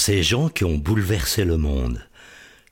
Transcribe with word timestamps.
ces 0.00 0.22
gens 0.22 0.48
qui 0.48 0.64
ont 0.64 0.78
bouleversé 0.78 1.44
le 1.44 1.58
monde. 1.58 2.02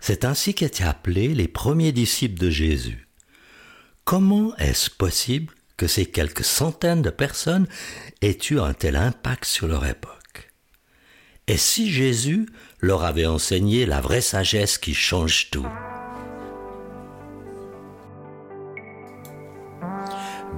C'est 0.01 0.25
ainsi 0.25 0.55
qu'étaient 0.55 0.85
appelés 0.85 1.35
les 1.35 1.47
premiers 1.47 1.93
disciples 1.93 2.41
de 2.41 2.49
Jésus. 2.49 3.07
Comment 4.05 4.57
est-ce 4.57 4.89
possible 4.89 5.53
que 5.77 5.87
ces 5.87 6.07
quelques 6.07 6.45
centaines 6.45 7.03
de 7.03 7.11
personnes 7.11 7.69
aient 8.23 8.39
eu 8.51 8.59
un 8.59 8.73
tel 8.73 8.97
impact 8.97 9.45
sur 9.45 9.69
leur 9.69 9.85
époque? 9.85 10.51
Et 11.49 11.59
si 11.59 11.91
Jésus 11.91 12.49
leur 12.81 13.05
avait 13.05 13.27
enseigné 13.27 13.85
la 13.85 14.01
vraie 14.01 14.23
sagesse 14.23 14.79
qui 14.79 14.95
change 14.95 15.51
tout? 15.51 15.69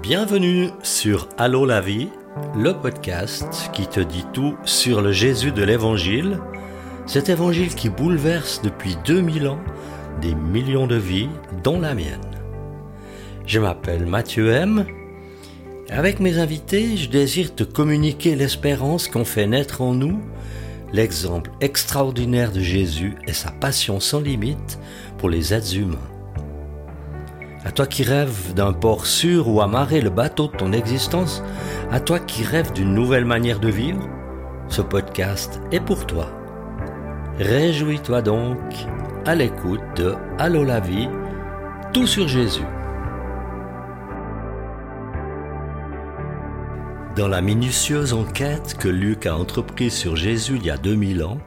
Bienvenue 0.03 0.71
sur 0.85 1.29
Allô 1.37 1.67
la 1.67 1.81
vie, 1.81 2.09
le 2.55 2.73
podcast 2.73 3.71
qui 3.73 3.89
te 3.89 4.01
dit 4.01 4.25
tout 4.33 4.57
sur 4.65 5.03
le 5.03 5.11
Jésus 5.11 5.53
de 5.53 5.63
l'Évangile, 5.63 6.39
cet 7.07 7.29
Évangile 7.29 7.75
qui 7.75 7.89
bouleverse 7.89 8.63
depuis 8.63 8.97
2000 9.05 9.49
ans 9.49 9.61
des 10.21 10.35
millions 10.35 10.87
de 10.87 10.97
vies, 10.97 11.29
dont 11.63 11.81
la 11.81 11.95
mienne. 11.95 12.21
Je 13.47 13.59
m'appelle 13.59 14.07
Mathieu 14.07 14.51
M. 14.51 14.87
Avec 15.89 16.21
mes 16.21 16.39
invités, 16.39 16.97
je 16.97 17.09
désire 17.09 17.55
te 17.55 17.65
communiquer 17.65 18.37
l'espérance 18.37 19.09
qu'ont 19.09 19.25
fait 19.25 19.47
naître 19.47 19.81
en 19.81 19.95
nous 19.95 20.21
l'exemple 20.93 21.51
extraordinaire 21.61 22.53
de 22.53 22.61
Jésus 22.61 23.17
et 23.27 23.33
sa 23.33 23.51
passion 23.51 24.01
sans 24.01 24.21
limite 24.21 24.79
pour 25.19 25.29
les 25.29 25.55
êtres 25.55 25.77
humains. 25.77 25.99
À 27.65 27.73
toi 27.73 27.87
qui 27.87 28.03
rêves 28.03 28.55
d'un 28.55 28.73
port 28.73 29.07
sûr 29.07 29.49
où 29.49 29.61
amarrer 29.61 30.01
le 30.01 30.11
bateau 30.11 30.49
de 30.49 30.57
ton 30.57 30.73
existence, 30.73 31.43
à 31.91 32.01
toi 32.01 32.19
qui 32.19 32.43
rêves 32.43 32.73
d'une 32.73 32.95
nouvelle 32.95 33.27
manière 33.27 33.61
de 33.61 33.69
vivre, 33.69 34.09
ce 34.69 34.83
podcast 34.83 35.61
est 35.71 35.81
pour 35.81 36.07
toi. 36.07 36.40
Réjouis-toi 37.41 38.21
donc 38.21 38.59
à 39.25 39.35
l'écoute 39.35 39.81
de 39.97 40.15
Allô 40.37 40.63
la 40.63 40.79
vie, 40.79 41.09
tout 41.91 42.07
sur 42.07 42.29
Jésus. 42.29 42.67
Dans 47.17 47.29
la 47.29 47.41
minutieuse 47.41 48.13
enquête 48.13 48.77
que 48.79 48.89
Luc 48.89 49.25
a 49.25 49.39
entreprise 49.39 49.95
sur 49.95 50.17
Jésus 50.17 50.57
il 50.57 50.67
y 50.67 50.71
a 50.71 50.77
2000 50.77 51.25
ans, 51.25 51.39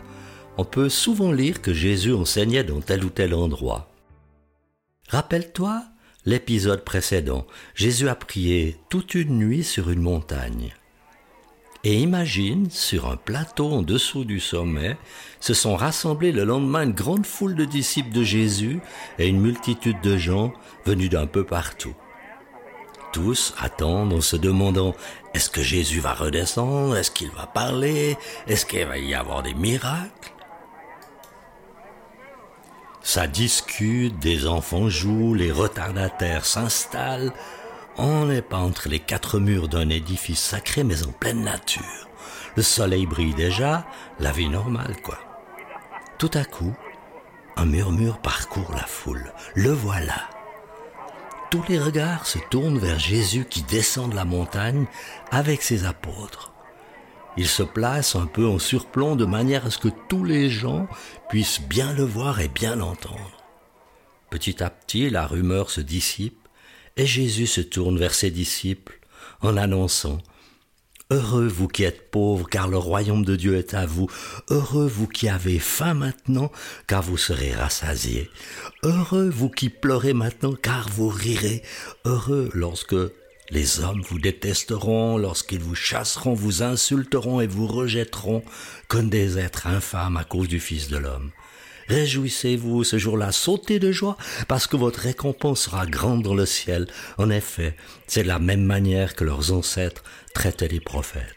on 0.57 0.65
peut 0.65 0.89
souvent 0.89 1.31
lire 1.31 1.61
que 1.61 1.75
Jésus 1.75 2.11
enseignait 2.11 2.63
dans 2.63 2.81
tel 2.81 3.05
ou 3.05 3.11
tel 3.11 3.35
endroit. 3.35 3.91
Rappelle-toi 5.09 5.83
l'épisode 6.25 6.83
précédent, 6.83 7.45
Jésus 7.75 8.09
a 8.09 8.15
prié 8.15 8.77
toute 8.89 9.13
une 9.13 9.37
nuit 9.37 9.63
sur 9.63 9.91
une 9.91 10.01
montagne. 10.01 10.73
Et 11.85 11.99
imagine, 11.99 12.69
sur 12.69 13.09
un 13.09 13.17
plateau 13.17 13.69
en 13.69 13.81
dessous 13.81 14.23
du 14.23 14.39
sommet, 14.39 14.97
se 15.41 15.53
sont 15.53 15.75
rassemblés 15.75 16.31
le 16.31 16.45
lendemain 16.45 16.83
une 16.83 16.93
grande 16.93 17.25
foule 17.25 17.55
de 17.55 17.65
disciples 17.65 18.13
de 18.13 18.23
Jésus 18.23 18.79
et 19.19 19.27
une 19.27 19.41
multitude 19.41 19.99
de 20.01 20.17
gens 20.17 20.53
venus 20.85 21.09
d'un 21.09 21.27
peu 21.27 21.43
partout. 21.43 21.93
Tous 23.11 23.53
attendent 23.59 24.13
en 24.13 24.21
se 24.21 24.37
demandant 24.37 24.95
est-ce 25.33 25.49
que 25.49 25.61
Jésus 25.61 25.99
va 25.99 26.13
redescendre? 26.13 26.95
Est-ce 26.95 27.11
qu'il 27.11 27.31
va 27.31 27.47
parler? 27.47 28.17
Est-ce 28.47 28.65
qu'il 28.65 28.85
va 28.85 28.97
y 28.97 29.13
avoir 29.13 29.43
des 29.43 29.53
miracles? 29.53 30.31
Ça 33.01 33.27
discute, 33.27 34.17
des 34.19 34.47
enfants 34.47 34.87
jouent, 34.87 35.33
les 35.33 35.51
retardataires 35.51 36.45
s'installent, 36.45 37.33
on 37.97 38.25
n'est 38.25 38.41
pas 38.41 38.57
entre 38.57 38.89
les 38.89 38.99
quatre 38.99 39.39
murs 39.39 39.67
d'un 39.67 39.89
édifice 39.89 40.41
sacré, 40.41 40.83
mais 40.83 41.05
en 41.05 41.11
pleine 41.11 41.43
nature. 41.43 42.09
Le 42.55 42.63
soleil 42.63 43.05
brille 43.05 43.33
déjà, 43.33 43.85
la 44.19 44.31
vie 44.31 44.49
normale, 44.49 44.95
quoi. 45.03 45.17
Tout 46.17 46.31
à 46.33 46.45
coup, 46.45 46.75
un 47.55 47.65
murmure 47.65 48.19
parcourt 48.19 48.73
la 48.73 48.85
foule. 48.85 49.33
Le 49.55 49.71
voilà. 49.71 50.29
Tous 51.49 51.63
les 51.69 51.79
regards 51.79 52.25
se 52.25 52.39
tournent 52.49 52.79
vers 52.79 52.99
Jésus 52.99 53.45
qui 53.45 53.61
descend 53.63 54.11
de 54.11 54.15
la 54.15 54.25
montagne 54.25 54.85
avec 55.31 55.61
ses 55.61 55.85
apôtres. 55.85 56.51
Il 57.37 57.47
se 57.47 57.63
place 57.63 58.15
un 58.15 58.25
peu 58.27 58.47
en 58.47 58.59
surplomb 58.59 59.15
de 59.15 59.25
manière 59.25 59.65
à 59.65 59.71
ce 59.71 59.79
que 59.79 59.89
tous 60.07 60.23
les 60.23 60.49
gens 60.49 60.87
puissent 61.29 61.61
bien 61.61 61.93
le 61.93 62.03
voir 62.03 62.39
et 62.39 62.47
bien 62.47 62.75
l'entendre. 62.75 63.43
Petit 64.29 64.63
à 64.63 64.69
petit, 64.69 65.09
la 65.09 65.27
rumeur 65.27 65.69
se 65.69 65.81
dissipe 65.81 66.42
et 66.97 67.05
Jésus 67.05 67.47
se 67.47 67.61
tourne 67.61 67.97
vers 67.97 68.13
ses 68.13 68.31
disciples 68.31 68.99
en 69.41 69.57
annonçant 69.57 70.19
Heureux 71.13 71.47
vous 71.47 71.67
qui 71.67 71.83
êtes 71.83 72.09
pauvres, 72.09 72.47
car 72.49 72.67
le 72.67 72.77
royaume 72.77 73.23
de 73.23 73.35
Dieu 73.35 73.55
est 73.55 73.75
à 73.75 73.85
vous. 73.85 74.09
Heureux 74.49 74.87
vous 74.87 75.05
qui 75.05 75.29
avez 75.29 75.59
faim 75.59 75.93
maintenant, 75.93 76.51
car 76.87 77.03
vous 77.03 77.17
serez 77.17 77.53
rassasiés. 77.53 78.31
Heureux 78.81 79.29
vous 79.29 79.49
qui 79.49 79.69
pleurez 79.69 80.13
maintenant, 80.13 80.55
car 80.59 80.89
vous 80.89 81.09
rirez. 81.09 81.61
Heureux 82.05 82.49
lorsque 82.53 82.95
les 83.51 83.79
hommes 83.81 84.01
vous 84.01 84.17
détesteront, 84.17 85.17
lorsqu'ils 85.17 85.59
vous 85.59 85.75
chasseront, 85.75 86.33
vous 86.33 86.63
insulteront 86.63 87.41
et 87.41 87.47
vous 87.47 87.67
rejetteront 87.67 88.43
comme 88.87 89.09
des 89.09 89.37
êtres 89.37 89.67
infâmes 89.67 90.17
à 90.17 90.23
cause 90.23 90.47
du 90.47 90.59
Fils 90.59 90.87
de 90.87 90.97
l'homme. 90.97 91.31
Réjouissez-vous 91.87 92.83
ce 92.83 92.97
jour-là, 92.97 93.31
sautez 93.31 93.79
de 93.79 93.91
joie, 93.91 94.17
parce 94.47 94.67
que 94.67 94.77
votre 94.77 94.99
récompense 94.99 95.63
sera 95.63 95.85
grande 95.85 96.23
dans 96.23 96.35
le 96.35 96.45
ciel. 96.45 96.87
En 97.17 97.29
effet, 97.29 97.75
c'est 98.07 98.23
la 98.23 98.39
même 98.39 98.63
manière 98.63 99.15
que 99.15 99.23
leurs 99.23 99.51
ancêtres 99.51 100.03
traitaient 100.33 100.67
les 100.67 100.79
prophètes. 100.79 101.35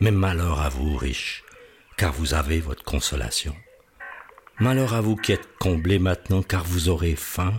Mais 0.00 0.10
malheur 0.10 0.60
à 0.60 0.68
vous, 0.68 0.96
riches, 0.96 1.44
car 1.96 2.12
vous 2.12 2.34
avez 2.34 2.60
votre 2.60 2.84
consolation. 2.84 3.54
Malheur 4.58 4.94
à 4.94 5.00
vous 5.00 5.16
qui 5.16 5.32
êtes 5.32 5.48
comblés 5.58 5.98
maintenant, 5.98 6.42
car 6.42 6.64
vous 6.64 6.88
aurez 6.88 7.16
faim. 7.16 7.54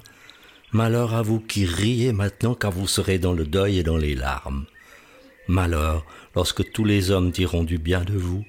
Malheur 0.71 1.13
à 1.13 1.21
vous 1.21 1.39
qui 1.39 1.65
riez 1.65 2.13
maintenant, 2.13 2.55
car 2.55 2.71
vous 2.71 2.87
serez 2.87 3.19
dans 3.19 3.33
le 3.33 3.45
deuil 3.45 3.79
et 3.79 3.83
dans 3.83 3.97
les 3.97 4.15
larmes. 4.15 4.65
Malheur 5.47 6.05
lorsque 6.35 6.71
tous 6.71 6.85
les 6.85 7.11
hommes 7.11 7.31
diront 7.31 7.63
du 7.63 7.77
bien 7.77 8.01
de 8.01 8.17
vous, 8.17 8.45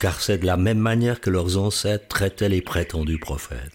car 0.00 0.20
c'est 0.20 0.38
de 0.38 0.46
la 0.46 0.56
même 0.56 0.78
manière 0.78 1.20
que 1.20 1.30
leurs 1.30 1.58
ancêtres 1.58 2.08
traitaient 2.08 2.48
les 2.48 2.62
prétendus 2.62 3.18
prophètes. 3.18 3.70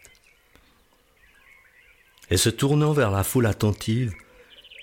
Et 2.31 2.37
se 2.37 2.49
tournant 2.49 2.91
vers 2.91 3.11
la 3.11 3.23
foule 3.23 3.45
attentive, 3.45 4.11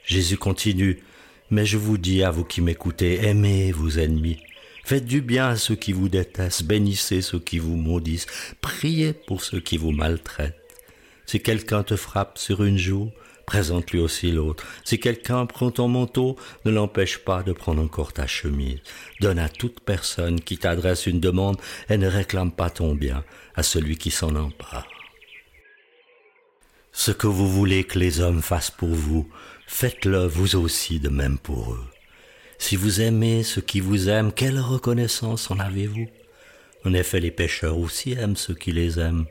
Jésus 0.07 0.39
continue, 0.39 1.03
Mais 1.51 1.67
je 1.67 1.77
vous 1.77 1.99
dis 1.99 2.23
à 2.23 2.31
vous 2.31 2.45
qui 2.45 2.63
m'écoutez, 2.63 3.27
aimez 3.27 3.73
vos 3.73 3.99
ennemis, 3.99 4.39
faites 4.85 5.05
du 5.05 5.21
bien 5.21 5.49
à 5.49 5.57
ceux 5.57 5.75
qui 5.75 5.93
vous 5.93 6.09
détestent, 6.09 6.65
bénissez 6.65 7.21
ceux 7.21 7.41
qui 7.41 7.59
vous 7.59 7.77
maudissent, 7.77 8.27
priez 8.63 9.13
pour 9.13 9.45
ceux 9.45 9.61
qui 9.61 9.77
vous 9.77 9.91
maltraitent. 9.91 10.57
Si 11.27 11.43
quelqu'un 11.43 11.83
te 11.83 11.95
frappe 11.95 12.39
sur 12.39 12.65
une 12.65 12.79
joue, 12.79 13.11
présente 13.47 13.91
lui 13.91 14.01
aussi 14.01 14.31
l'autre. 14.31 14.65
Si 14.85 14.99
quelqu'un 14.99 15.47
prend 15.47 15.71
ton 15.71 15.89
manteau, 15.89 16.37
ne 16.65 16.71
l'empêche 16.71 17.19
pas 17.19 17.43
de 17.43 17.53
prendre 17.53 17.83
encore 17.83 18.13
ta 18.13 18.27
chemise. 18.27 18.81
Donne 19.21 19.39
à 19.39 19.49
toute 19.49 19.81
personne 19.81 20.41
qui 20.41 20.59
t'adresse 20.59 21.07
une 21.07 21.21
demande 21.21 21.57
et 21.89 21.99
ne 21.99 22.07
réclame 22.09 22.53
pas 22.53 22.71
ton 22.71 22.95
bien 22.95 23.25
à 23.55 23.63
celui 23.63 23.97
qui 23.97 24.11
s'en 24.11 24.35
empare. 24.37 24.87
Ce 26.93 27.11
que 27.11 27.27
vous 27.27 27.49
voulez 27.49 27.85
que 27.85 27.99
les 27.99 28.21
hommes 28.21 28.43
fassent 28.43 28.71
pour 28.71 28.91
vous, 28.91 29.29
faites-le 29.67 30.27
vous 30.27 30.57
aussi 30.57 31.01
de 31.01 31.09
même 31.09 31.39
pour 31.39 31.73
eux. 31.73 31.85
Si 32.59 32.77
vous 32.77 33.01
aimez 33.01 33.43
ceux 33.43 33.63
qui 33.63 33.81
vous 33.81 34.09
aiment, 34.09 34.33
quelle 34.33 34.61
reconnaissance 34.61 35.51
en 35.51 35.59
avez-vous? 35.59 36.07
En 36.85 36.93
effet, 36.93 37.19
les 37.19 37.31
pécheurs 37.31 37.79
aussi 37.79 38.13
aiment 38.13 38.37
ceux 38.37 38.55
qui 38.55 38.73
les 38.73 39.01
aiment. 39.01 39.27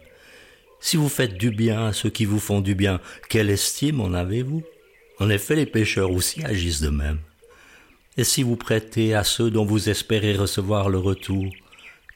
Si 0.83 0.97
vous 0.97 1.09
faites 1.09 1.37
du 1.37 1.51
bien 1.51 1.85
à 1.85 1.93
ceux 1.93 2.09
qui 2.09 2.25
vous 2.25 2.39
font 2.39 2.59
du 2.59 2.73
bien, 2.73 2.99
quelle 3.29 3.51
estime 3.51 4.01
en 4.01 4.13
avez-vous? 4.13 4.63
En 5.19 5.29
effet, 5.29 5.55
les 5.55 5.67
pécheurs 5.67 6.11
aussi 6.11 6.43
agissent 6.43 6.81
de 6.81 6.89
même. 6.89 7.19
Et 8.17 8.23
si 8.23 8.41
vous 8.41 8.55
prêtez 8.55 9.13
à 9.13 9.23
ceux 9.23 9.51
dont 9.51 9.63
vous 9.63 9.89
espérez 9.89 10.35
recevoir 10.35 10.89
le 10.89 10.97
retour, 10.97 11.45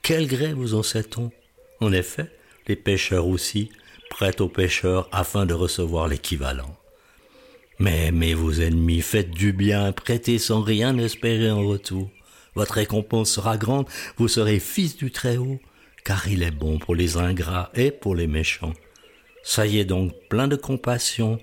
quel 0.01 0.27
gré 0.27 0.53
vous 0.53 0.73
en 0.73 0.81
sait-on? 0.81 1.31
En 1.79 1.93
effet, 1.93 2.25
les 2.67 2.75
pécheurs 2.75 3.27
aussi 3.27 3.69
prêtent 4.09 4.41
aux 4.41 4.49
pécheurs 4.49 5.07
afin 5.11 5.45
de 5.45 5.53
recevoir 5.53 6.07
l'équivalent. 6.07 6.75
Mais 7.77 8.07
aimez 8.07 8.33
vos 8.33 8.51
ennemis, 8.51 9.01
faites 9.01 9.31
du 9.31 9.53
bien, 9.53 9.91
prêtez 9.91 10.39
sans 10.39 10.61
rien 10.61 10.97
espérer 10.97 11.51
en 11.51 11.67
retour. 11.67 12.09
Votre 12.55 12.75
récompense 12.75 13.29
sera 13.29 13.57
grande, 13.57 13.87
vous 14.17 14.27
serez 14.27 14.59
fils 14.59 14.97
du 14.97 15.11
Très-Haut, 15.11 15.59
car 16.05 16.27
il 16.27 16.43
est 16.43 16.51
bon 16.51 16.77
pour 16.77 16.95
les 16.95 17.17
ingrats 17.17 17.71
et 17.73 17.91
pour 17.91 18.15
les 18.15 18.27
méchants. 18.27 18.73
Soyez 19.43 19.83
donc 19.83 20.13
plein 20.29 20.47
de 20.47 20.55
compassion, 20.55 21.39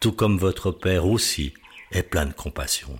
tout 0.00 0.12
comme 0.12 0.38
votre 0.38 0.72
Père 0.72 1.06
aussi 1.06 1.52
est 1.92 2.02
plein 2.02 2.26
de 2.26 2.32
compassion. 2.32 2.98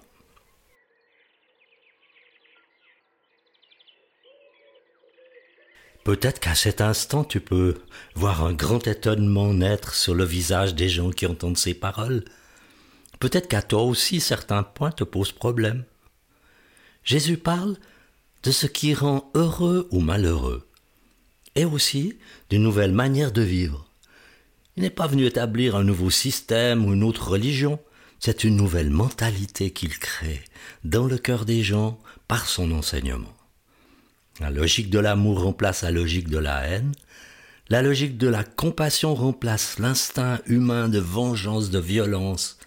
Peut-être 6.04 6.38
qu'à 6.38 6.54
cet 6.54 6.80
instant 6.80 7.24
tu 7.24 7.40
peux 7.40 7.74
voir 8.14 8.44
un 8.44 8.52
grand 8.52 8.86
étonnement 8.86 9.52
naître 9.52 9.94
sur 9.94 10.14
le 10.14 10.24
visage 10.24 10.74
des 10.74 10.88
gens 10.88 11.10
qui 11.10 11.26
entendent 11.26 11.58
ces 11.58 11.74
paroles. 11.74 12.24
Peut-être 13.18 13.48
qu'à 13.48 13.62
toi 13.62 13.82
aussi 13.82 14.20
certains 14.20 14.62
points 14.62 14.92
te 14.92 15.02
posent 15.02 15.32
problème. 15.32 15.84
Jésus 17.02 17.38
parle 17.38 17.76
de 18.42 18.50
ce 18.50 18.66
qui 18.66 18.94
rend 18.94 19.30
heureux 19.34 19.88
ou 19.90 20.00
malheureux 20.00 20.65
et 21.56 21.64
aussi 21.64 22.16
d'une 22.50 22.62
nouvelle 22.62 22.92
manière 22.92 23.32
de 23.32 23.42
vivre. 23.42 23.86
Il 24.76 24.82
n'est 24.82 24.90
pas 24.90 25.06
venu 25.06 25.24
établir 25.24 25.74
un 25.74 25.84
nouveau 25.84 26.10
système 26.10 26.84
ou 26.84 26.92
une 26.92 27.02
autre 27.02 27.28
religion, 27.30 27.80
c'est 28.20 28.44
une 28.44 28.56
nouvelle 28.56 28.90
mentalité 28.90 29.70
qu'il 29.70 29.98
crée 29.98 30.42
dans 30.84 31.06
le 31.06 31.18
cœur 31.18 31.44
des 31.44 31.62
gens 31.62 31.98
par 32.28 32.46
son 32.46 32.70
enseignement. 32.72 33.32
La 34.40 34.50
logique 34.50 34.90
de 34.90 34.98
l'amour 34.98 35.42
remplace 35.42 35.82
la 35.82 35.90
logique 35.90 36.28
de 36.28 36.38
la 36.38 36.66
haine, 36.66 36.92
la 37.68 37.82
logique 37.82 38.18
de 38.18 38.28
la 38.28 38.44
compassion 38.44 39.14
remplace 39.14 39.78
l'instinct 39.78 40.40
humain 40.46 40.88
de 40.88 40.98
vengeance, 40.98 41.70
de 41.70 41.78
violence. 41.78 42.58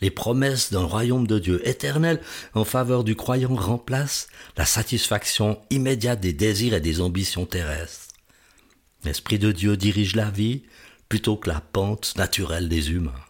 Les 0.00 0.10
promesses 0.10 0.70
d'un 0.70 0.84
royaume 0.84 1.26
de 1.26 1.38
Dieu 1.38 1.66
éternel 1.66 2.20
en 2.54 2.64
faveur 2.64 3.02
du 3.02 3.16
croyant 3.16 3.54
remplacent 3.54 4.28
la 4.56 4.64
satisfaction 4.64 5.58
immédiate 5.70 6.20
des 6.20 6.32
désirs 6.32 6.74
et 6.74 6.80
des 6.80 7.00
ambitions 7.00 7.46
terrestres. 7.46 8.07
L'Esprit 9.04 9.38
de 9.38 9.52
Dieu 9.52 9.76
dirige 9.76 10.16
la 10.16 10.30
vie 10.30 10.62
plutôt 11.08 11.36
que 11.36 11.48
la 11.48 11.60
pente 11.60 12.14
naturelle 12.16 12.68
des 12.68 12.90
humains. 12.90 13.24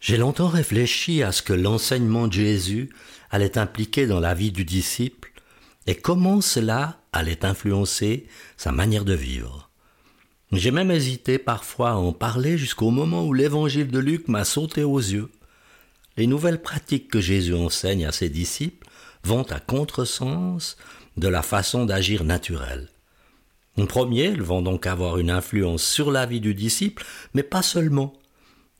J'ai 0.00 0.16
longtemps 0.16 0.48
réfléchi 0.48 1.22
à 1.22 1.32
ce 1.32 1.42
que 1.42 1.52
l'enseignement 1.52 2.26
de 2.26 2.32
Jésus 2.34 2.90
allait 3.30 3.58
impliquer 3.58 4.06
dans 4.06 4.20
la 4.20 4.34
vie 4.34 4.52
du 4.52 4.64
disciple 4.64 5.32
et 5.86 5.94
comment 5.94 6.40
cela 6.40 7.00
allait 7.12 7.44
influencer 7.44 8.26
sa 8.56 8.72
manière 8.72 9.04
de 9.04 9.14
vivre. 9.14 9.70
J'ai 10.52 10.70
même 10.70 10.90
hésité 10.90 11.38
parfois 11.38 11.90
à 11.90 11.94
en 11.94 12.12
parler 12.12 12.58
jusqu'au 12.58 12.90
moment 12.90 13.26
où 13.26 13.32
l'évangile 13.32 13.88
de 13.88 13.98
Luc 13.98 14.28
m'a 14.28 14.44
sauté 14.44 14.84
aux 14.84 14.98
yeux. 14.98 15.30
Les 16.16 16.26
nouvelles 16.26 16.62
pratiques 16.62 17.10
que 17.10 17.20
Jésus 17.20 17.54
enseigne 17.54 18.06
à 18.06 18.12
ses 18.12 18.28
disciples 18.28 18.86
vont 19.24 19.44
à 19.44 19.58
contresens 19.58 20.76
de 21.16 21.28
la 21.28 21.42
façon 21.42 21.86
d'agir 21.86 22.24
naturelle. 22.24 22.90
En 23.76 23.86
premier, 23.86 24.30
vont 24.30 24.62
donc 24.62 24.86
avoir 24.86 25.18
une 25.18 25.30
influence 25.30 25.82
sur 25.82 26.12
la 26.12 26.26
vie 26.26 26.40
du 26.40 26.54
disciple, 26.54 27.04
mais 27.34 27.42
pas 27.42 27.62
seulement. 27.62 28.12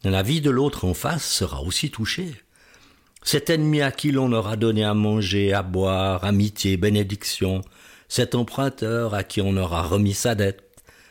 La 0.04 0.22
vie 0.22 0.40
de 0.40 0.50
l'autre 0.50 0.84
en 0.84 0.94
face 0.94 1.24
sera 1.24 1.62
aussi 1.62 1.90
touchée. 1.90 2.34
Cet 3.22 3.50
ennemi 3.50 3.80
à 3.80 3.90
qui 3.90 4.12
l'on 4.12 4.32
aura 4.32 4.56
donné 4.56 4.84
à 4.84 4.94
manger, 4.94 5.52
à 5.52 5.62
boire, 5.62 6.24
amitié, 6.24 6.76
bénédiction, 6.76 7.62
cet 8.08 8.34
emprunteur 8.34 9.14
à 9.14 9.24
qui 9.24 9.40
on 9.40 9.56
aura 9.56 9.82
remis 9.82 10.14
sa 10.14 10.34
dette, 10.34 10.62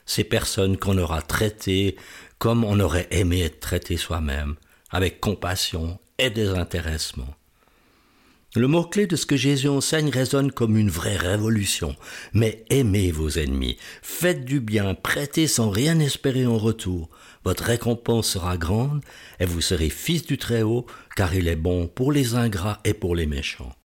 ces 0.06 0.24
personnes 0.24 0.78
qu'on 0.78 0.98
aura 0.98 1.22
traitées 1.22 1.98
comme 2.38 2.64
on 2.64 2.80
aurait 2.80 3.08
aimé 3.12 3.42
être 3.42 3.60
traité 3.60 3.98
soi-même, 3.98 4.56
avec 4.92 5.20
compassion 5.20 5.98
et 6.18 6.30
désintéressement. 6.30 7.34
Le 8.56 8.68
mot-clé 8.68 9.08
de 9.08 9.16
ce 9.16 9.26
que 9.26 9.36
Jésus 9.36 9.68
enseigne 9.68 10.10
résonne 10.10 10.52
comme 10.52 10.78
une 10.78 10.92
vraie 10.92 11.18
révolution. 11.18 11.96
Mais 12.34 12.64
aimez 12.70 13.12
vos 13.12 13.30
ennemis, 13.30 13.78
faites 14.04 14.46
du 14.46 14.60
bien, 14.60 14.94
prêtez 14.94 15.48
sans 15.48 15.72
rien 15.72 16.00
espérer 16.00 16.46
en 16.46 16.60
retour. 16.60 17.10
Votre 17.44 17.64
récompense 17.64 18.28
sera 18.30 18.58
grande, 18.58 19.02
et 19.40 19.46
vous 19.46 19.60
serez 19.60 19.90
fils 19.90 20.24
du 20.24 20.38
Très-Haut, 20.38 20.86
car 21.16 21.34
il 21.34 21.48
est 21.48 21.56
bon 21.56 21.88
pour 21.88 22.12
les 22.12 22.36
ingrats 22.36 22.80
et 22.86 22.94
pour 22.94 23.16
les 23.16 23.26
méchants. 23.26 23.76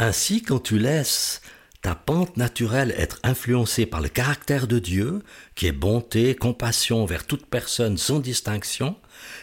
Ainsi, 0.00 0.42
quand 0.42 0.58
tu 0.58 0.78
laisses 0.78 1.40
ta 1.86 1.94
pente 1.94 2.36
naturelle 2.36 2.92
être 2.98 3.20
influencée 3.22 3.86
par 3.86 4.00
le 4.00 4.08
caractère 4.08 4.66
de 4.66 4.80
Dieu, 4.80 5.22
qui 5.54 5.68
est 5.68 5.72
bonté, 5.72 6.34
compassion 6.34 7.06
vers 7.06 7.24
toute 7.24 7.46
personne 7.46 7.96
sans 7.96 8.18
distinction, 8.18 8.96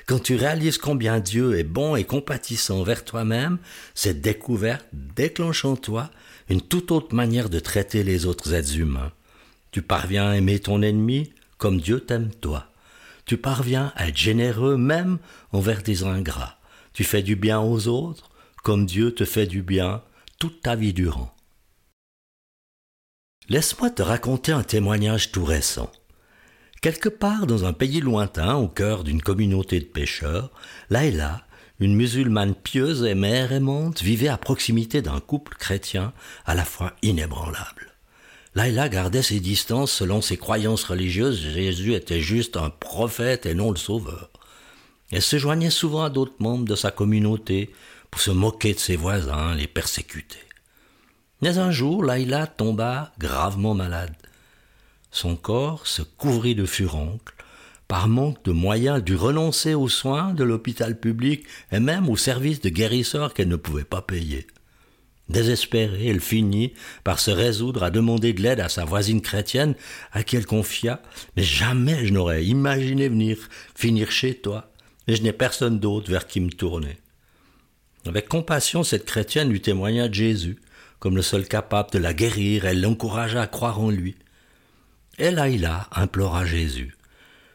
quand 0.08 0.22
tu 0.22 0.36
réalises 0.36 0.78
combien 0.78 1.22
Dieu 1.22 1.58
est 1.58 1.64
bon 1.64 1.96
et 1.96 2.04
compatissant 2.04 2.84
vers 2.84 3.06
toi-même, 3.06 3.60
cette 3.96 4.20
découverte 4.20 4.86
déclenche 4.92 5.64
en 5.64 5.78
toi 5.78 6.12
une 6.50 6.60
toute 6.60 6.92
autre 6.92 7.16
manière 7.16 7.50
de 7.50 7.60
traiter 7.60 8.04
les 8.04 8.26
autres 8.26 8.54
êtres 8.54 8.78
humains. 8.78 9.14
Tu 9.72 9.82
parviens 9.82 10.32
à 10.32 10.36
aimer 10.36 10.60
ton 10.60 10.82
ennemi 10.82 11.32
comme 11.58 11.80
Dieu 11.80 12.02
t'aime 12.02 12.30
toi. 12.42 12.68
Tu 13.26 13.38
parviens 13.38 13.94
à 13.96 14.10
être 14.10 14.18
généreux 14.18 14.76
même 14.76 15.18
envers 15.54 15.82
des 15.82 16.04
ingrats. 16.04 16.60
Tu 16.92 17.06
fais 17.06 17.24
du 17.24 17.38
bien 17.38 17.62
aux 17.62 17.88
autres 17.88 18.32
comme 18.64 18.86
Dieu 18.86 19.16
te 19.16 19.24
fait 19.24 19.48
du 19.48 19.62
bien 19.62 20.02
toute 20.40 20.62
ta 20.62 20.76
vie 20.76 20.92
durant. 20.92 21.34
Laisse-moi 23.50 23.90
te 23.90 24.02
raconter 24.02 24.54
un 24.54 24.64
témoignage 24.64 25.32
tout 25.32 25.44
récent. 25.44 25.92
Quelque 26.82 27.10
part 27.10 27.46
dans 27.46 27.66
un 27.66 27.74
pays 27.74 28.00
lointain, 28.00 28.56
au 28.56 28.70
cœur 28.70 29.04
d'une 29.04 29.22
communauté 29.22 29.80
de 29.80 29.86
pêcheurs, 29.86 30.50
là, 30.90 31.42
une 31.80 31.96
musulmane 31.96 32.56
pieuse 32.56 33.04
et 33.04 33.16
mère 33.16 33.52
aimante 33.52 34.02
vivait 34.02 34.30
à 34.30 34.38
proximité 34.38 35.02
d'un 35.02 35.20
couple 35.20 35.56
chrétien 35.58 36.14
à 36.46 36.56
la 36.56 36.64
fois 36.64 36.94
inébranlable. 37.02 37.94
Laïla 38.56 38.88
gardait 38.88 39.24
ses 39.24 39.42
distances 39.42 39.92
selon 39.92 40.22
ses 40.22 40.38
croyances 40.38 40.86
religieuses. 40.86 41.40
Jésus 41.40 41.96
était 41.96 42.22
juste 42.22 42.56
un 42.56 42.70
prophète 42.70 43.46
et 43.46 43.56
non 43.56 43.72
le 43.72 43.78
sauveur. 43.78 44.30
Elle 45.12 45.22
se 45.22 45.38
joignait 45.38 45.70
souvent 45.70 46.04
à 46.04 46.10
d'autres 46.10 46.40
membres 46.40 46.66
de 46.66 46.76
sa 46.76 46.92
communauté 46.92 47.74
pour 48.10 48.22
se 48.22 48.32
moquer 48.32 48.74
de 48.74 48.80
ses 48.80 48.96
voisins, 48.96 49.54
les 49.56 49.68
persécuter. 49.68 50.40
Mais 51.44 51.58
un 51.58 51.72
jour, 51.72 52.06
Laïla 52.06 52.48
tomba 52.48 53.12
gravement 53.20 53.74
malade. 53.74 54.16
Son 55.12 55.36
corps 55.36 55.88
se 55.88 56.02
couvrit 56.02 56.56
de 56.56 56.66
furoncles. 56.66 57.36
Par 57.90 58.08
manque 58.08 58.42
de 58.46 58.54
moyens, 58.54 59.04
dut 59.04 59.18
renoncer 59.18 59.74
aux 59.74 59.90
soins 59.90 60.34
de 60.34 60.46
l'hôpital 60.46 60.98
public 60.98 61.44
et 61.74 61.82
même 61.82 62.08
aux 62.08 62.16
services 62.16 62.62
de 62.62 62.70
guérisseurs 62.70 63.34
qu'elle 63.34 63.50
ne 63.50 63.58
pouvait 63.58 63.84
pas 63.84 64.02
payer. 64.02 64.48
Désespérée, 65.28 66.08
elle 66.08 66.22
finit 66.22 66.72
par 67.04 67.20
se 67.20 67.32
résoudre 67.32 67.84
à 67.84 67.92
demander 67.92 68.32
de 68.32 68.42
l'aide 68.42 68.62
à 68.62 68.70
sa 68.70 68.86
voisine 68.86 69.20
chrétienne 69.20 69.76
à 70.14 70.24
qui 70.24 70.38
elle 70.38 70.46
confia 70.46 71.02
Mais 71.36 71.44
jamais 71.44 72.06
je 72.06 72.14
n'aurais 72.14 72.46
imaginé 72.46 73.10
venir 73.10 73.38
finir 73.76 74.12
chez 74.12 74.36
toi, 74.36 74.72
et 75.08 75.18
je 75.18 75.24
n'ai 75.24 75.34
personne 75.34 75.82
d'autre 75.82 76.10
vers 76.10 76.26
qui 76.26 76.40
me 76.40 76.52
tourner. 76.52 76.96
Avec 78.06 78.30
compassion, 78.30 78.84
cette 78.84 79.04
chrétienne 79.04 79.50
lui 79.50 79.60
témoigna 79.60 80.08
de 80.08 80.14
Jésus, 80.14 80.58
comme 81.04 81.18
le 81.18 81.22
seul 81.22 81.46
capable 81.46 81.92
de 81.92 82.00
la 82.00 82.14
guérir, 82.14 82.64
elle 82.64 82.80
l'encouragea 82.80 83.42
à 83.42 83.48
croire 83.48 83.82
en 83.82 83.90
lui. 83.90 84.16
Et 85.18 85.32
Laïla 85.32 85.90
implora 85.92 86.46
Jésus. 86.46 86.96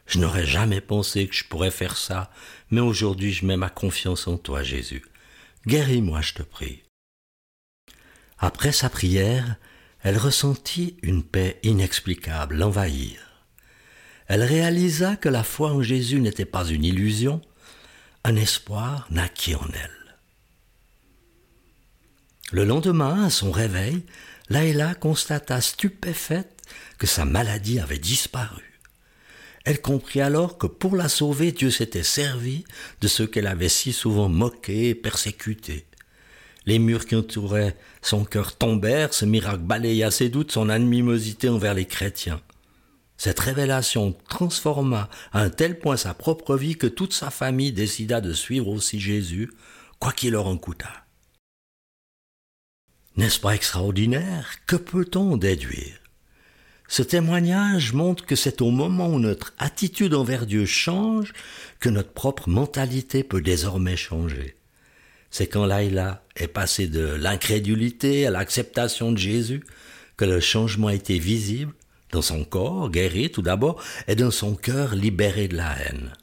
Je 0.05 0.19
n'aurais 0.19 0.45
jamais 0.45 0.81
pensé 0.81 1.27
que 1.27 1.33
je 1.33 1.45
pourrais 1.45 1.71
faire 1.71 1.97
ça, 1.97 2.29
mais 2.69 2.79
aujourd'hui 2.79 3.33
je 3.33 3.47
mets 3.47 3.57
ma 3.57 3.71
confiance 3.71 4.27
en 4.27 4.37
toi, 4.37 4.61
Jésus. 4.61 5.03
Guéris-moi, 5.65 6.21
je 6.21 6.35
te 6.35 6.43
prie. 6.43 6.83
Après 8.37 8.71
sa 8.71 8.87
prière, 8.87 9.55
elle 10.03 10.19
ressentit 10.19 10.97
une 11.01 11.23
paix 11.23 11.59
inexplicable 11.63 12.55
l'envahir. 12.55 13.19
Elle 14.27 14.43
réalisa 14.43 15.15
que 15.15 15.27
la 15.27 15.43
foi 15.43 15.71
en 15.71 15.81
Jésus 15.81 16.19
n'était 16.19 16.45
pas 16.45 16.65
une 16.65 16.85
illusion, 16.85 17.41
un 18.23 18.35
espoir 18.35 19.07
naquit 19.09 19.55
en 19.55 19.67
elle. 19.73 19.98
Le 22.51 22.65
lendemain, 22.65 23.25
à 23.25 23.29
son 23.29 23.51
réveil, 23.51 24.03
Laïla 24.49 24.95
constata 24.95 25.61
stupéfaite 25.61 26.63
que 26.97 27.05
sa 27.05 27.23
maladie 27.23 27.79
avait 27.79 27.99
disparu. 27.99 28.63
Elle 29.65 29.81
comprit 29.81 30.21
alors 30.21 30.57
que 30.57 30.65
pour 30.65 30.95
la 30.95 31.09
sauver, 31.09 31.51
Dieu 31.51 31.69
s'était 31.69 32.01
servi 32.01 32.63
de 33.01 33.07
ce 33.07 33.21
qu'elle 33.21 33.45
avait 33.45 33.69
si 33.69 33.93
souvent 33.93 34.29
moqué 34.29 34.89
et 34.89 34.95
persécuté. 34.95 35.85
Les 36.65 36.79
murs 36.79 37.05
qui 37.05 37.15
entouraient 37.15 37.77
son 38.01 38.25
cœur 38.25 38.57
tombèrent, 38.57 39.13
ce 39.13 39.25
miracle 39.25 39.59
balaya 39.59 40.09
ses 40.09 40.29
doutes, 40.29 40.51
son 40.51 40.69
animosité 40.69 41.49
envers 41.49 41.75
les 41.75 41.85
chrétiens. 41.85 42.41
Cette 43.17 43.39
révélation 43.39 44.15
transforma 44.27 45.09
à 45.33 45.41
un 45.41 45.49
tel 45.49 45.77
point 45.77 45.97
sa 45.97 46.15
propre 46.15 46.55
vie 46.57 46.77
que 46.77 46.87
toute 46.87 47.13
sa 47.13 47.29
famille 47.29 47.73
décida 47.73 48.21
de 48.21 48.33
suivre 48.33 48.69
aussi 48.69 48.99
Jésus, 48.99 49.51
quoi 49.99 50.13
qu'il 50.13 50.31
leur 50.31 50.47
en 50.47 50.57
coûtât. 50.57 51.08
N'est-ce 53.19 53.41
pas 53.41 53.53
extraordinaire? 53.53 54.49
Que 54.65 54.77
peut-on 54.77 55.35
déduire? 55.35 55.99
Ce 56.87 57.01
témoignage 57.01 57.91
montre 57.91 58.25
que 58.25 58.37
c'est 58.37 58.61
au 58.61 58.71
moment 58.71 59.09
où 59.09 59.19
notre 59.19 59.53
attitude 59.57 60.13
envers 60.13 60.45
Dieu 60.45 60.65
change 60.65 61.33
que 61.81 61.89
notre 61.89 62.13
propre 62.13 62.47
mentalité 62.47 63.25
peut 63.25 63.41
désormais 63.41 63.97
changer. 63.97 64.55
C'est 65.31 65.47
quand 65.47 65.65
Laïla 65.65 66.23
est 66.37 66.47
passée 66.47 66.87
de 66.87 67.01
l'incrédulité 67.01 68.25
à 68.25 68.31
l'acceptation 68.31 69.11
de 69.11 69.17
Jésus 69.17 69.65
que 70.15 70.23
le 70.23 70.39
changement 70.39 70.87
a 70.87 70.93
été 70.93 71.19
visible 71.19 71.73
dans 72.13 72.21
son 72.21 72.45
corps, 72.45 72.89
guéri 72.89 73.31
tout 73.31 73.41
d'abord, 73.41 73.83
et 74.07 74.15
dans 74.15 74.31
son 74.31 74.55
cœur 74.55 74.95
libéré 74.95 75.49
de 75.49 75.57
la 75.57 75.77
haine. 75.77 76.13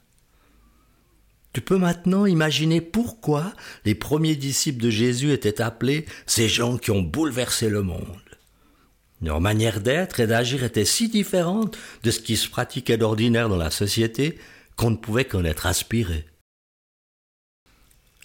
Tu 1.57 1.61
peux 1.61 1.79
maintenant 1.79 2.27
imaginer 2.27 2.81
pourquoi 2.81 3.51
les 3.83 3.95
premiers 3.95 4.35
disciples 4.35 4.79
de 4.79 4.91
Jésus 4.91 5.31
étaient 5.31 5.59
appelés 5.59 6.05
ces 6.27 6.47
gens 6.47 6.77
qui 6.77 6.91
ont 6.91 7.01
bouleversé 7.01 7.67
le 7.67 7.81
monde. 7.81 8.21
Leur 9.23 9.41
manière 9.41 9.81
d'être 9.81 10.19
et 10.19 10.27
d'agir 10.27 10.63
était 10.63 10.85
si 10.85 11.09
différente 11.09 11.75
de 12.03 12.11
ce 12.11 12.19
qui 12.19 12.37
se 12.37 12.47
pratiquait 12.47 12.99
d'ordinaire 12.99 13.49
dans 13.49 13.57
la 13.57 13.71
société 13.71 14.37
qu'on 14.75 14.91
ne 14.91 14.97
pouvait 14.97 15.25
qu'en 15.25 15.43
être 15.45 15.65
aspiré. 15.65 16.27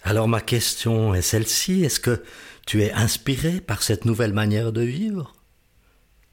Alors 0.03 0.27
ma 0.27 0.39
question 0.39 1.15
est 1.15 1.23
celle-ci, 1.23 1.83
est-ce 1.83 1.99
que 1.99 2.23
tu 2.67 2.83
es 2.83 2.91
inspiré 2.91 3.61
par 3.61 3.81
cette 3.81 4.05
nouvelle 4.05 4.33
manière 4.33 4.71
de 4.71 4.81
vivre? 4.81 5.33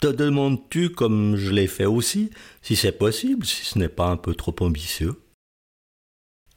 Te 0.02 0.07
demandes-tu, 0.09 0.90
comme 0.90 1.37
je 1.37 1.50
l'ai 1.50 1.66
fait 1.66 1.87
aussi, 1.87 2.28
si 2.61 2.76
c'est 2.76 2.92
possible, 2.92 3.47
si 3.47 3.64
ce 3.64 3.78
n'est 3.78 3.88
pas 3.88 4.09
un 4.09 4.19
peu 4.19 4.35
trop 4.35 4.54
ambitieux? 4.61 5.16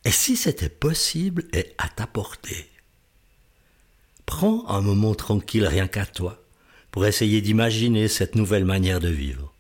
Et 0.06 0.12
si 0.12 0.36
c'était 0.36 0.70
possible 0.70 1.46
et 1.54 1.74
à 1.78 1.88
ta 1.88 2.08
portée 2.08 2.70
Prends 4.26 4.68
un 4.70 4.82
moment 4.82 5.16
tranquille 5.16 5.66
rien 5.66 5.88
qu'à 5.88 6.06
toi 6.06 6.44
pour 6.92 7.06
essayer 7.06 7.42
d'imaginer 7.42 8.08
cette 8.08 8.36
nouvelle 8.36 8.66
manière 8.66 9.00
de 9.00 9.10
vivre. 9.10 9.53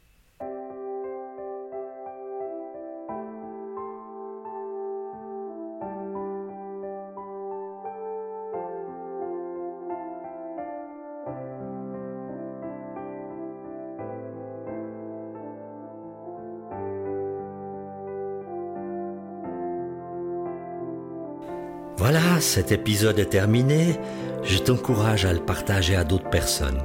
Voilà, 21.97 22.41
cet 22.41 22.71
épisode 22.71 23.19
est 23.19 23.27
terminé. 23.27 23.99
Je 24.43 24.57
t'encourage 24.57 25.25
à 25.25 25.33
le 25.33 25.39
partager 25.39 25.95
à 25.95 26.03
d'autres 26.03 26.29
personnes. 26.29 26.81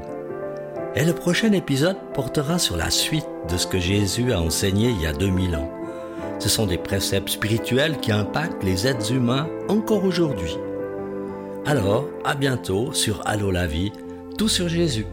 Et 0.95 1.05
le 1.05 1.13
prochain 1.13 1.53
épisode 1.53 1.97
portera 2.13 2.59
sur 2.59 2.77
la 2.77 2.91
suite 2.91 3.27
de 3.51 3.57
ce 3.57 3.67
que 3.67 3.79
Jésus 3.79 4.33
a 4.33 4.41
enseigné 4.41 4.91
il 4.91 5.01
y 5.01 5.07
a 5.07 5.13
2000 5.13 5.57
ans. 5.57 5.73
Ce 6.39 6.49
sont 6.49 6.67
des 6.67 6.79
préceptes 6.79 7.31
spirituels 7.31 7.99
qui 7.99 8.13
impactent 8.13 8.63
les 8.63 8.87
êtres 8.87 9.13
humains 9.13 9.49
encore 9.69 10.05
aujourd'hui. 10.05 10.57
Alors, 11.67 12.09
à 12.25 12.35
bientôt 12.35 12.93
sur 12.93 13.23
Allo 13.27 13.51
la 13.51 13.67
vie, 13.67 13.93
tout 14.37 14.49
sur 14.49 14.69
Jésus. 14.69 15.07